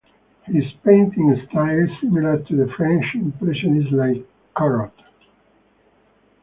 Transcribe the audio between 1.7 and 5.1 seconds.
is similar to the French impressionists like Corot.